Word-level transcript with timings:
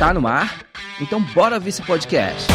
Tá 0.00 0.14
no 0.14 0.26
ar? 0.26 0.64
Então 0.98 1.20
bora 1.34 1.60
ver 1.60 1.68
esse 1.68 1.82
podcast. 1.82 2.50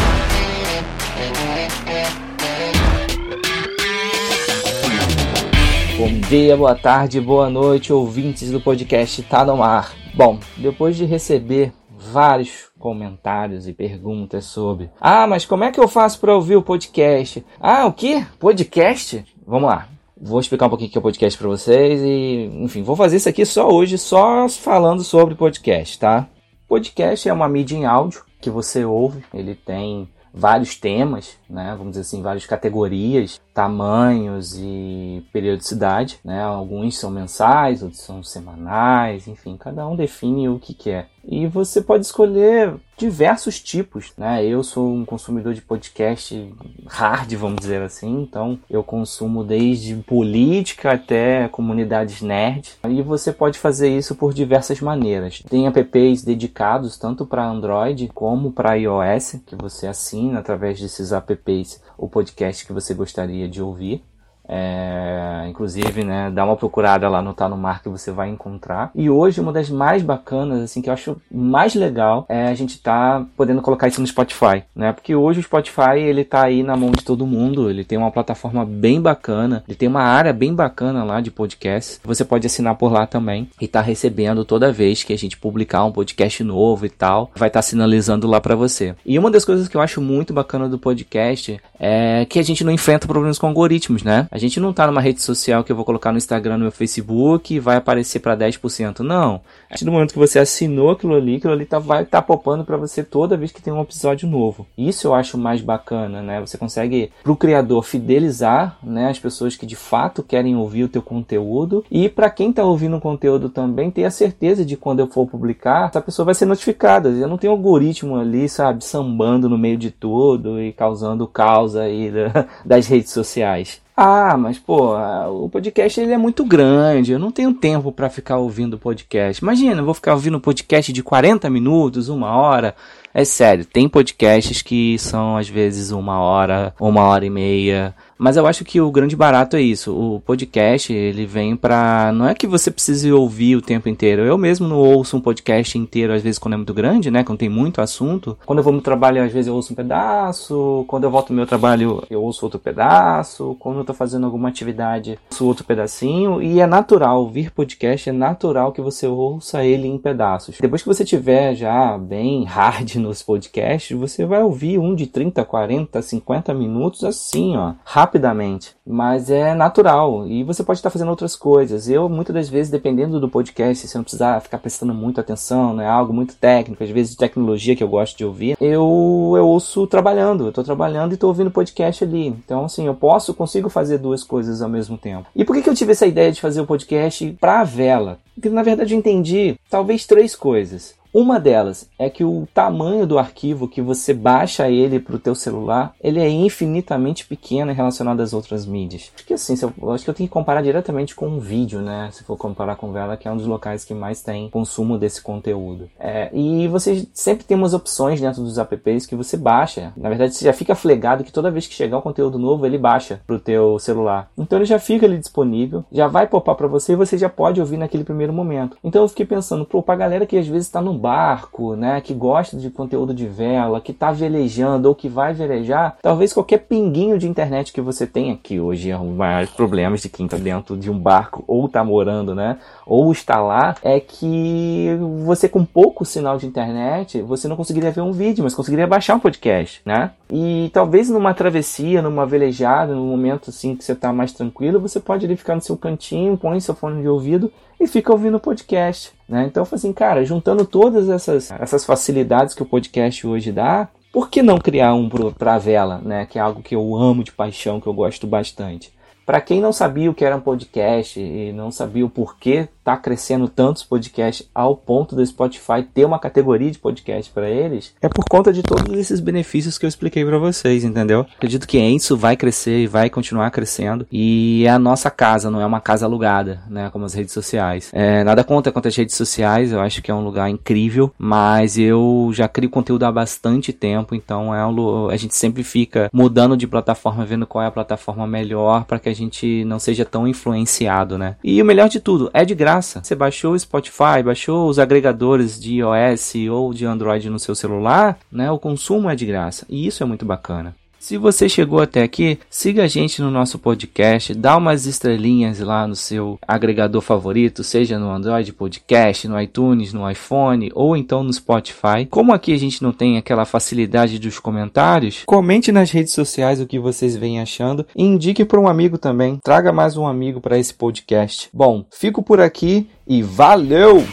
Bom 5.96 6.28
dia, 6.28 6.56
boa 6.56 6.74
tarde, 6.74 7.20
boa 7.20 7.48
noite, 7.48 7.92
ouvintes 7.92 8.50
do 8.50 8.60
podcast 8.60 9.22
Tá 9.22 9.44
no 9.44 9.62
Ar. 9.62 9.94
Bom, 10.12 10.40
depois 10.56 10.96
de 10.96 11.04
receber 11.04 11.72
vários 11.96 12.68
comentários 12.80 13.68
e 13.68 13.72
perguntas 13.72 14.46
sobre 14.46 14.90
Ah, 15.00 15.28
mas 15.28 15.46
como 15.46 15.62
é 15.62 15.70
que 15.70 15.78
eu 15.78 15.86
faço 15.86 16.18
para 16.18 16.34
ouvir 16.34 16.56
o 16.56 16.62
podcast? 16.62 17.46
Ah, 17.60 17.86
o 17.86 17.92
que? 17.92 18.26
Podcast? 18.40 19.24
Vamos 19.46 19.68
lá. 19.68 19.86
Vou 20.20 20.40
explicar 20.40 20.66
um 20.66 20.70
pouquinho 20.70 20.88
o 20.88 20.90
que 20.90 20.98
é 20.98 21.00
o 21.00 21.02
podcast 21.02 21.38
para 21.38 21.46
vocês 21.46 22.00
e, 22.02 22.50
enfim, 22.60 22.82
vou 22.82 22.96
fazer 22.96 23.18
isso 23.18 23.28
aqui 23.28 23.46
só 23.46 23.68
hoje, 23.68 23.98
só 23.98 24.48
falando 24.48 25.04
sobre 25.04 25.36
podcast, 25.36 25.96
tá? 25.96 26.26
Podcast 26.68 27.28
é 27.28 27.32
uma 27.32 27.48
mídia 27.48 27.76
em 27.76 27.84
áudio 27.84 28.24
que 28.40 28.50
você 28.50 28.84
ouve, 28.84 29.24
ele 29.32 29.54
tem 29.54 30.08
vários 30.34 30.74
temas, 30.74 31.38
né? 31.48 31.74
Vamos 31.78 31.92
dizer 31.92 32.00
assim, 32.00 32.22
várias 32.22 32.44
categorias, 32.44 33.40
tamanhos 33.54 34.56
e 34.58 35.24
periodicidade, 35.32 36.18
né? 36.24 36.42
Alguns 36.42 36.98
são 36.98 37.08
mensais, 37.08 37.84
outros 37.84 38.02
são 38.02 38.20
semanais, 38.22 39.28
enfim, 39.28 39.56
cada 39.56 39.86
um 39.86 39.94
define 39.94 40.48
o 40.48 40.58
que 40.58 40.74
quer. 40.74 41.08
E 41.28 41.46
você 41.46 41.80
pode 41.80 42.06
escolher 42.06 42.74
diversos 42.96 43.60
tipos, 43.60 44.12
né? 44.16 44.44
Eu 44.44 44.62
sou 44.62 44.94
um 44.94 45.04
consumidor 45.04 45.52
de 45.54 45.60
podcast 45.60 46.54
hard, 46.86 47.32
vamos 47.34 47.58
dizer 47.58 47.82
assim, 47.82 48.22
então 48.22 48.58
eu 48.70 48.82
consumo 48.84 49.42
desde 49.42 49.96
política 49.96 50.92
até 50.92 51.48
comunidades 51.48 52.22
nerd. 52.22 52.74
E 52.88 53.02
você 53.02 53.32
pode 53.32 53.58
fazer 53.58 53.88
isso 53.88 54.14
por 54.14 54.32
diversas 54.32 54.80
maneiras. 54.80 55.42
Tem 55.48 55.66
apps 55.66 56.22
dedicados 56.22 56.96
tanto 56.96 57.26
para 57.26 57.44
Android 57.44 58.08
como 58.14 58.52
para 58.52 58.76
iOS, 58.76 59.40
que 59.44 59.56
você 59.56 59.88
assina 59.88 60.38
através 60.38 60.80
desses 60.80 61.10
apps 61.12 61.82
o 61.98 62.08
podcast 62.08 62.64
que 62.64 62.72
você 62.72 62.94
gostaria 62.94 63.48
de 63.48 63.60
ouvir. 63.60 64.02
É, 64.48 65.46
inclusive, 65.48 66.04
né, 66.04 66.30
dá 66.30 66.44
uma 66.44 66.56
procurada 66.56 67.08
lá 67.08 67.20
no 67.22 67.34
Tá 67.34 67.48
no 67.48 67.56
Mar 67.56 67.82
que 67.82 67.88
você 67.88 68.10
vai 68.10 68.28
encontrar. 68.28 68.90
E 68.94 69.10
hoje, 69.10 69.40
uma 69.40 69.52
das 69.52 69.68
mais 69.68 70.02
bacanas, 70.02 70.62
assim, 70.62 70.80
que 70.80 70.88
eu 70.88 70.94
acho 70.94 71.16
mais 71.30 71.74
legal 71.74 72.24
é 72.28 72.48
a 72.48 72.54
gente 72.54 72.78
tá 72.80 73.24
podendo 73.36 73.62
colocar 73.62 73.88
isso 73.88 74.00
no 74.00 74.06
Spotify, 74.06 74.62
né? 74.74 74.92
Porque 74.92 75.14
hoje 75.14 75.40
o 75.40 75.42
Spotify, 75.42 75.98
ele 75.98 76.24
tá 76.24 76.44
aí 76.44 76.62
na 76.62 76.76
mão 76.76 76.90
de 76.90 77.04
todo 77.04 77.26
mundo, 77.26 77.68
ele 77.70 77.84
tem 77.84 77.98
uma 77.98 78.10
plataforma 78.10 78.64
bem 78.64 79.00
bacana, 79.00 79.62
ele 79.68 79.76
tem 79.76 79.88
uma 79.88 80.02
área 80.02 80.32
bem 80.32 80.54
bacana 80.54 81.04
lá 81.04 81.20
de 81.20 81.30
podcast. 81.30 82.00
Você 82.04 82.24
pode 82.24 82.46
assinar 82.46 82.76
por 82.76 82.92
lá 82.92 83.06
também 83.06 83.48
e 83.60 83.68
tá 83.68 83.80
recebendo 83.80 84.44
toda 84.44 84.72
vez 84.72 85.02
que 85.02 85.12
a 85.12 85.18
gente 85.18 85.36
publicar 85.36 85.84
um 85.84 85.92
podcast 85.92 86.42
novo 86.42 86.86
e 86.86 86.90
tal, 86.90 87.30
vai 87.34 87.48
estar 87.48 87.58
tá 87.58 87.62
sinalizando 87.62 88.26
lá 88.26 88.40
para 88.40 88.54
você. 88.54 88.94
E 89.04 89.18
uma 89.18 89.30
das 89.30 89.44
coisas 89.44 89.68
que 89.68 89.76
eu 89.76 89.80
acho 89.80 90.00
muito 90.00 90.32
bacana 90.32 90.68
do 90.68 90.78
podcast 90.78 91.60
é 91.78 92.24
que 92.28 92.38
a 92.38 92.42
gente 92.42 92.64
não 92.64 92.72
enfrenta 92.72 93.06
problemas 93.06 93.38
com 93.38 93.46
algoritmos, 93.46 94.02
né? 94.02 94.26
A 94.36 94.38
gente 94.38 94.60
não 94.60 94.70
tá 94.70 94.86
numa 94.86 95.00
rede 95.00 95.22
social 95.22 95.64
que 95.64 95.72
eu 95.72 95.76
vou 95.76 95.82
colocar 95.82 96.12
no 96.12 96.18
Instagram, 96.18 96.58
no 96.58 96.64
meu 96.64 96.70
Facebook 96.70 97.54
e 97.54 97.58
vai 97.58 97.76
aparecer 97.76 98.18
para 98.18 98.36
10%. 98.36 98.98
Não. 98.98 99.36
A 99.64 99.68
partir 99.70 99.86
do 99.86 99.90
momento 99.90 100.12
que 100.12 100.18
você 100.18 100.38
assinou 100.38 100.90
aquilo 100.90 101.14
ali, 101.14 101.36
aquilo 101.36 101.54
ali 101.54 101.64
tá, 101.64 101.78
vai 101.78 102.02
estar 102.02 102.20
tá 102.20 102.22
popando 102.22 102.62
para 102.62 102.76
você 102.76 103.02
toda 103.02 103.34
vez 103.34 103.50
que 103.50 103.62
tem 103.62 103.72
um 103.72 103.80
episódio 103.80 104.28
novo. 104.28 104.66
Isso 104.76 105.06
eu 105.06 105.14
acho 105.14 105.38
mais 105.38 105.62
bacana, 105.62 106.20
né? 106.20 106.38
Você 106.42 106.58
consegue, 106.58 107.10
pro 107.22 107.34
criador, 107.34 107.82
fidelizar 107.82 108.76
né, 108.82 109.08
as 109.08 109.18
pessoas 109.18 109.56
que 109.56 109.64
de 109.64 109.74
fato 109.74 110.22
querem 110.22 110.54
ouvir 110.54 110.84
o 110.84 110.88
teu 110.88 111.00
conteúdo 111.00 111.82
e 111.90 112.06
para 112.06 112.28
quem 112.28 112.52
tá 112.52 112.62
ouvindo 112.62 112.98
o 112.98 113.00
conteúdo 113.00 113.48
também, 113.48 113.90
ter 113.90 114.04
a 114.04 114.10
certeza 114.10 114.66
de 114.66 114.76
quando 114.76 115.00
eu 115.00 115.06
for 115.06 115.26
publicar, 115.26 115.88
essa 115.88 116.02
pessoa 116.02 116.26
vai 116.26 116.34
ser 116.34 116.44
notificada. 116.44 117.08
Eu 117.08 117.26
não 117.26 117.38
tenho 117.38 117.54
algoritmo 117.54 118.16
ali, 118.16 118.50
sabe, 118.50 118.84
sambando 118.84 119.48
no 119.48 119.56
meio 119.56 119.78
de 119.78 119.90
tudo 119.90 120.60
e 120.60 120.74
causando 120.74 121.26
causa 121.26 121.84
aí 121.84 122.12
das 122.66 122.86
redes 122.86 123.12
sociais. 123.12 123.85
Ah, 123.98 124.36
mas 124.36 124.58
pô, 124.58 124.94
o 124.94 125.48
podcast 125.48 125.98
ele 125.98 126.12
é 126.12 126.18
muito 126.18 126.44
grande, 126.44 127.12
eu 127.12 127.18
não 127.18 127.32
tenho 127.32 127.54
tempo 127.54 127.90
para 127.90 128.10
ficar 128.10 128.36
ouvindo 128.36 128.78
podcast. 128.78 129.42
Imagina, 129.42 129.80
eu 129.80 129.86
vou 129.86 129.94
ficar 129.94 130.12
ouvindo 130.12 130.38
podcast 130.38 130.92
de 130.92 131.02
40 131.02 131.48
minutos, 131.48 132.10
uma 132.10 132.36
hora. 132.36 132.76
É 133.14 133.24
sério, 133.24 133.64
tem 133.64 133.88
podcasts 133.88 134.60
que 134.60 134.98
são 134.98 135.38
às 135.38 135.48
vezes 135.48 135.92
uma 135.92 136.20
hora, 136.20 136.74
uma 136.78 137.04
hora 137.04 137.24
e 137.24 137.30
meia. 137.30 137.94
Mas 138.18 138.36
eu 138.36 138.46
acho 138.46 138.64
que 138.64 138.80
o 138.80 138.90
grande 138.90 139.14
barato 139.14 139.56
é 139.56 139.60
isso. 139.60 139.94
O 139.94 140.20
podcast, 140.20 140.92
ele 140.92 141.26
vem 141.26 141.54
pra. 141.54 142.10
Não 142.12 142.26
é 142.26 142.34
que 142.34 142.46
você 142.46 142.70
precise 142.70 143.12
ouvir 143.12 143.56
o 143.56 143.62
tempo 143.62 143.88
inteiro. 143.88 144.22
Eu 144.22 144.38
mesmo 144.38 144.66
não 144.66 144.78
ouço 144.78 145.16
um 145.16 145.20
podcast 145.20 145.76
inteiro, 145.76 146.12
às 146.12 146.22
vezes, 146.22 146.38
quando 146.38 146.54
é 146.54 146.56
muito 146.56 146.72
grande, 146.72 147.10
né? 147.10 147.22
Quando 147.22 147.38
tem 147.38 147.48
muito 147.48 147.80
assunto. 147.80 148.38
Quando 148.46 148.58
eu 148.60 148.62
vou 148.62 148.72
no 148.72 148.80
trabalho, 148.80 149.22
às 149.22 149.32
vezes 149.32 149.48
eu 149.48 149.54
ouço 149.54 149.72
um 149.72 149.76
pedaço. 149.76 150.84
Quando 150.88 151.04
eu 151.04 151.10
volto 151.10 151.30
no 151.30 151.36
meu 151.36 151.46
trabalho, 151.46 152.02
eu 152.08 152.22
ouço 152.22 152.44
outro 152.46 152.58
pedaço. 152.58 153.54
Quando 153.58 153.78
eu 153.78 153.84
tô 153.84 153.92
fazendo 153.92 154.24
alguma 154.24 154.48
atividade, 154.48 155.12
eu 155.12 155.18
ouço 155.30 155.46
outro 155.46 155.64
pedacinho. 155.64 156.40
E 156.40 156.60
é 156.60 156.66
natural, 156.66 157.20
ouvir 157.20 157.50
podcast 157.50 158.08
é 158.08 158.12
natural 158.12 158.72
que 158.72 158.80
você 158.80 159.06
ouça 159.06 159.62
ele 159.62 159.88
em 159.88 159.98
pedaços. 159.98 160.56
Depois 160.58 160.82
que 160.82 160.88
você 160.88 161.04
tiver 161.04 161.54
já 161.54 161.98
bem 161.98 162.44
hard 162.48 162.96
nos 162.96 163.22
podcasts, 163.22 163.96
você 163.96 164.24
vai 164.24 164.42
ouvir 164.42 164.78
um 164.78 164.94
de 164.94 165.06
30, 165.06 165.44
40, 165.44 166.00
50 166.00 166.54
minutos 166.54 167.04
assim, 167.04 167.56
ó 167.56 167.74
rapidamente, 168.06 168.74
mas 168.86 169.30
é 169.30 169.52
natural 169.52 170.26
e 170.28 170.44
você 170.44 170.62
pode 170.62 170.78
estar 170.78 170.90
fazendo 170.90 171.08
outras 171.08 171.34
coisas. 171.34 171.88
Eu, 171.88 172.08
muitas 172.08 172.34
das 172.34 172.48
vezes, 172.48 172.70
dependendo 172.70 173.18
do 173.18 173.28
podcast, 173.28 173.86
você 173.86 173.98
não 173.98 174.04
precisar 174.04 174.40
ficar 174.40 174.58
prestando 174.58 174.94
muita 174.94 175.20
atenção, 175.20 175.74
não 175.74 175.82
é 175.82 175.88
algo 175.88 176.12
muito 176.12 176.36
técnico, 176.36 176.84
às 176.84 176.90
vezes 176.90 177.12
de 177.12 177.18
tecnologia 177.18 177.74
que 177.74 177.82
eu 177.82 177.88
gosto 177.88 178.16
de 178.16 178.24
ouvir, 178.24 178.56
eu, 178.60 179.34
eu 179.36 179.46
ouço 179.46 179.86
trabalhando, 179.88 180.44
eu 180.44 180.48
estou 180.50 180.62
trabalhando 180.62 181.12
e 181.12 181.14
estou 181.14 181.28
ouvindo 181.28 181.50
podcast 181.50 182.04
ali. 182.04 182.28
Então, 182.28 182.64
assim, 182.64 182.86
eu 182.86 182.94
posso, 182.94 183.34
consigo 183.34 183.68
fazer 183.68 183.98
duas 183.98 184.22
coisas 184.22 184.62
ao 184.62 184.68
mesmo 184.68 184.96
tempo. 184.96 185.26
E 185.34 185.44
por 185.44 185.56
que, 185.56 185.62
que 185.62 185.68
eu 185.68 185.74
tive 185.74 185.92
essa 185.92 186.06
ideia 186.06 186.30
de 186.30 186.40
fazer 186.40 186.60
o 186.60 186.66
podcast 186.66 187.36
para 187.40 187.60
a 187.60 187.64
vela? 187.64 188.18
Porque, 188.34 188.48
na 188.48 188.62
verdade, 188.62 188.94
eu 188.94 188.98
entendi 188.98 189.56
talvez 189.68 190.06
três 190.06 190.36
coisas. 190.36 190.94
Uma 191.18 191.40
delas 191.40 191.88
é 191.98 192.10
que 192.10 192.22
o 192.22 192.46
tamanho 192.52 193.06
do 193.06 193.18
arquivo 193.18 193.66
que 193.66 193.80
você 193.80 194.12
baixa 194.12 194.68
ele 194.68 195.00
para 195.00 195.16
o 195.16 195.18
teu 195.18 195.34
celular, 195.34 195.94
ele 195.98 196.20
é 196.20 196.28
infinitamente 196.28 197.26
pequeno 197.26 197.72
relacionado 197.72 198.20
às 198.20 198.34
outras 198.34 198.66
mídias. 198.66 199.10
Acho 199.14 199.24
que 199.24 199.32
assim, 199.32 199.54
eu, 199.62 199.92
acho 199.92 200.04
que 200.04 200.10
eu 200.10 200.14
tenho 200.14 200.28
que 200.28 200.32
comparar 200.34 200.60
diretamente 200.60 201.14
com 201.14 201.26
um 201.26 201.38
vídeo, 201.40 201.80
né? 201.80 202.10
Se 202.12 202.22
for 202.22 202.36
comparar 202.36 202.76
com 202.76 202.92
Vela, 202.92 203.16
que 203.16 203.26
é 203.26 203.32
um 203.32 203.36
dos 203.38 203.46
locais 203.46 203.82
que 203.82 203.94
mais 203.94 204.20
tem 204.20 204.50
consumo 204.50 204.98
desse 204.98 205.22
conteúdo. 205.22 205.88
É, 205.98 206.28
e 206.34 206.68
você 206.68 207.08
sempre 207.14 207.46
tem 207.46 207.56
umas 207.56 207.72
opções 207.72 208.20
dentro 208.20 208.42
dos 208.42 208.58
apps 208.58 209.06
que 209.06 209.16
você 209.16 209.38
baixa. 209.38 209.94
Na 209.96 210.10
verdade, 210.10 210.34
você 210.34 210.44
já 210.44 210.52
fica 210.52 210.74
flegado 210.74 211.24
que 211.24 211.32
toda 211.32 211.50
vez 211.50 211.66
que 211.66 211.72
chegar 211.72 211.96
um 211.96 212.02
conteúdo 212.02 212.38
novo, 212.38 212.66
ele 212.66 212.76
baixa 212.76 213.22
para 213.26 213.36
o 213.36 213.40
teu 213.40 213.78
celular. 213.78 214.30
Então 214.36 214.58
ele 214.58 214.66
já 214.66 214.78
fica 214.78 215.06
ali 215.06 215.16
disponível, 215.16 215.82
já 215.90 216.08
vai 216.08 216.26
popar 216.26 216.56
para 216.56 216.66
você 216.66 216.92
e 216.92 216.96
você 216.96 217.16
já 217.16 217.30
pode 217.30 217.58
ouvir 217.58 217.78
naquele 217.78 218.04
primeiro 218.04 218.34
momento. 218.34 218.76
Então 218.84 219.00
eu 219.00 219.08
fiquei 219.08 219.24
pensando, 219.24 219.64
pô, 219.64 219.82
pra 219.82 219.96
galera 219.96 220.26
que 220.26 220.36
às 220.36 220.46
vezes 220.46 220.66
está 220.66 220.82
no 220.82 221.05
barco, 221.06 221.76
né, 221.76 222.00
que 222.00 222.12
gosta 222.12 222.56
de 222.56 222.68
conteúdo 222.68 223.14
de 223.14 223.28
vela, 223.28 223.80
que 223.80 223.92
está 223.92 224.10
velejando 224.10 224.88
ou 224.88 224.94
que 224.94 225.08
vai 225.08 225.32
velejar, 225.32 225.96
talvez 226.02 226.32
qualquer 226.32 226.58
pinguinho 226.58 227.16
de 227.16 227.28
internet 227.28 227.72
que 227.72 227.80
você 227.80 228.08
tenha, 228.08 228.36
que 228.36 228.58
hoje 228.58 228.90
é 228.90 228.98
um 228.98 229.06
dos 229.06 229.16
maiores 229.16 229.50
problemas 229.50 230.02
de 230.02 230.08
quem 230.08 230.26
está 230.26 230.36
dentro 230.36 230.76
de 230.76 230.90
um 230.90 230.98
barco 230.98 231.44
ou 231.46 231.66
está 231.66 231.84
morando, 231.84 232.34
né, 232.34 232.58
ou 232.84 233.12
está 233.12 233.40
lá, 233.40 233.76
é 233.82 234.00
que 234.00 234.98
você 235.24 235.48
com 235.48 235.64
pouco 235.64 236.04
sinal 236.04 236.38
de 236.38 236.46
internet, 236.46 237.22
você 237.22 237.46
não 237.46 237.54
conseguiria 237.54 237.92
ver 237.92 238.00
um 238.00 238.10
vídeo, 238.10 238.42
mas 238.42 238.54
conseguiria 238.54 238.86
baixar 238.86 239.14
um 239.14 239.20
podcast, 239.20 239.80
né? 239.84 240.10
E 240.30 240.70
talvez 240.72 241.08
numa 241.08 241.34
travessia, 241.34 242.02
numa 242.02 242.26
velejada, 242.26 242.94
num 242.94 243.06
momento 243.06 243.50
assim 243.50 243.76
que 243.76 243.84
você 243.84 243.92
está 243.92 244.12
mais 244.12 244.32
tranquilo, 244.32 244.80
você 244.80 244.98
pode 244.98 245.24
ali 245.24 245.36
ficar 245.36 245.54
no 245.54 245.60
seu 245.60 245.76
cantinho, 245.76 246.36
põe 246.36 246.58
seu 246.58 246.74
fone 246.74 247.02
de 247.02 247.08
ouvido 247.08 247.52
e 247.78 247.86
fica 247.86 248.12
ouvindo 248.12 248.36
o 248.38 248.40
podcast. 248.40 249.15
Né? 249.28 249.46
Então 249.46 249.62
eu 249.62 249.66
falei 249.66 249.78
assim, 249.78 249.92
cara, 249.92 250.24
juntando 250.24 250.64
todas 250.64 251.08
essas, 251.08 251.50
essas 251.50 251.84
facilidades 251.84 252.54
que 252.54 252.62
o 252.62 252.66
podcast 252.66 253.26
hoje 253.26 253.50
dá, 253.50 253.88
por 254.12 254.30
que 254.30 254.42
não 254.42 254.58
criar 254.58 254.94
um 254.94 255.08
para 255.08 255.58
vela, 255.58 255.98
né? 255.98 256.26
Que 256.26 256.38
é 256.38 256.42
algo 256.42 256.62
que 256.62 256.74
eu 256.74 256.96
amo 256.96 257.22
de 257.22 257.32
paixão, 257.32 257.80
que 257.80 257.86
eu 257.86 257.92
gosto 257.92 258.26
bastante. 258.26 258.94
Para 259.26 259.40
quem 259.40 259.60
não 259.60 259.72
sabia 259.72 260.10
o 260.10 260.14
que 260.14 260.24
era 260.24 260.36
um 260.36 260.40
podcast 260.40 261.20
e 261.20 261.52
não 261.52 261.70
sabia 261.70 262.06
o 262.06 262.10
porquê 262.10 262.68
tá 262.86 262.96
crescendo 262.96 263.48
tantos 263.48 263.82
podcasts 263.82 264.48
ao 264.54 264.76
ponto 264.76 265.16
do 265.16 265.26
Spotify 265.26 265.82
ter 265.92 266.04
uma 266.04 266.20
categoria 266.20 266.70
de 266.70 266.78
podcast 266.78 267.32
para 267.32 267.50
eles, 267.50 267.92
é 268.00 268.08
por 268.08 268.24
conta 268.30 268.52
de 268.52 268.62
todos 268.62 268.96
esses 268.96 269.18
benefícios 269.18 269.76
que 269.76 269.84
eu 269.84 269.88
expliquei 269.88 270.24
para 270.24 270.38
vocês, 270.38 270.84
entendeu? 270.84 271.26
Acredito 271.36 271.66
que 271.66 271.80
isso 271.80 272.16
vai 272.16 272.36
crescer 272.36 272.78
e 272.78 272.86
vai 272.86 273.10
continuar 273.10 273.50
crescendo 273.50 274.06
e 274.12 274.62
é 274.64 274.70
a 274.70 274.78
nossa 274.78 275.10
casa, 275.10 275.50
não 275.50 275.60
é 275.60 275.66
uma 275.66 275.80
casa 275.80 276.06
alugada, 276.06 276.60
né? 276.70 276.88
Como 276.90 277.04
as 277.04 277.12
redes 277.12 277.34
sociais. 277.34 277.90
É, 277.92 278.22
nada 278.22 278.44
contra 278.44 278.70
contra 278.70 278.88
as 278.88 278.94
redes 278.94 279.16
sociais, 279.16 279.72
eu 279.72 279.80
acho 279.80 280.00
que 280.00 280.12
é 280.12 280.14
um 280.14 280.22
lugar 280.22 280.48
incrível, 280.48 281.12
mas 281.18 281.76
eu 281.76 282.30
já 282.32 282.46
crio 282.46 282.70
conteúdo 282.70 283.02
há 283.02 283.10
bastante 283.10 283.72
tempo, 283.72 284.14
então 284.14 284.54
é 284.54 284.64
um, 284.64 285.08
a 285.08 285.16
gente 285.16 285.34
sempre 285.34 285.64
fica 285.64 286.08
mudando 286.12 286.56
de 286.56 286.68
plataforma, 286.68 287.26
vendo 287.26 287.48
qual 287.48 287.64
é 287.64 287.66
a 287.66 287.72
plataforma 287.72 288.28
melhor 288.28 288.84
para 288.84 289.00
que 289.00 289.08
a 289.08 289.14
gente 289.14 289.64
não 289.64 289.80
seja 289.80 290.04
tão 290.04 290.28
influenciado, 290.28 291.18
né? 291.18 291.34
E 291.42 291.60
o 291.60 291.64
melhor 291.64 291.88
de 291.88 291.98
tudo, 291.98 292.30
é 292.32 292.44
de 292.44 292.54
graça 292.54 292.75
graça. 292.76 293.00
Você 293.02 293.14
baixou 293.14 293.54
o 293.54 293.58
Spotify, 293.58 294.22
baixou 294.24 294.68
os 294.68 294.78
agregadores 294.78 295.58
de 295.58 295.76
iOS 295.76 296.34
ou 296.50 296.74
de 296.74 296.84
Android 296.84 297.30
no 297.30 297.38
seu 297.38 297.54
celular, 297.54 298.18
né? 298.30 298.50
O 298.50 298.58
consumo 298.58 299.08
é 299.08 299.16
de 299.16 299.24
graça. 299.24 299.64
E 299.68 299.86
isso 299.86 300.02
é 300.02 300.06
muito 300.06 300.24
bacana. 300.24 300.74
Se 300.98 301.16
você 301.16 301.48
chegou 301.48 301.80
até 301.80 302.02
aqui, 302.02 302.38
siga 302.50 302.84
a 302.84 302.88
gente 302.88 303.22
no 303.22 303.30
nosso 303.30 303.58
podcast, 303.58 304.34
dá 304.34 304.56
umas 304.56 304.86
estrelinhas 304.86 305.60
lá 305.60 305.86
no 305.86 305.94
seu 305.94 306.38
agregador 306.46 307.00
favorito, 307.00 307.62
seja 307.62 307.98
no 307.98 308.10
Android 308.10 308.52
Podcast, 308.52 309.28
no 309.28 309.40
iTunes, 309.40 309.92
no 309.92 310.10
iPhone 310.10 310.70
ou 310.74 310.96
então 310.96 311.22
no 311.22 311.32
Spotify. 311.32 312.06
Como 312.10 312.32
aqui 312.32 312.52
a 312.52 312.58
gente 312.58 312.82
não 312.82 312.92
tem 312.92 313.18
aquela 313.18 313.44
facilidade 313.44 314.18
dos 314.18 314.38
comentários, 314.38 315.22
comente 315.26 315.70
nas 315.70 315.90
redes 315.90 316.12
sociais 316.12 316.60
o 316.60 316.66
que 316.66 316.78
vocês 316.78 317.16
vêm 317.16 317.40
achando 317.40 317.86
e 317.94 318.02
indique 318.02 318.44
para 318.44 318.60
um 318.60 318.68
amigo 318.68 318.98
também. 318.98 319.38
Traga 319.44 319.72
mais 319.72 319.96
um 319.96 320.06
amigo 320.06 320.40
para 320.40 320.58
esse 320.58 320.74
podcast. 320.74 321.48
Bom, 321.52 321.84
fico 321.90 322.22
por 322.22 322.40
aqui 322.40 322.88
e 323.06 323.22
valeu! 323.22 324.04